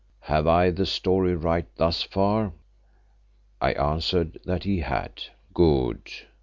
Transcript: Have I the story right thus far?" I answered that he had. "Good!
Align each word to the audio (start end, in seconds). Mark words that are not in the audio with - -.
Have 0.21 0.47
I 0.47 0.71
the 0.71 0.87
story 0.87 1.35
right 1.35 1.67
thus 1.75 2.01
far?" 2.01 2.53
I 3.61 3.73
answered 3.73 4.39
that 4.45 4.63
he 4.63 4.79
had. 4.79 5.25
"Good! 5.53 6.09